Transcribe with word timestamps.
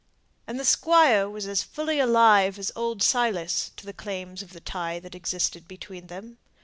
And 0.47 0.59
the 0.59 0.65
Squire 0.65 1.29
was 1.29 1.45
as 1.45 1.61
fully 1.61 1.99
alive 1.99 2.57
as 2.57 2.71
old 2.75 3.03
Silas 3.03 3.69
to 3.75 3.85
the 3.85 3.93
claims 3.93 4.41
of 4.41 4.51
the 4.51 4.59
tie 4.59 4.97
that 4.97 5.13
existed 5.13 5.67
between 5.67 6.07
them. 6.07 6.39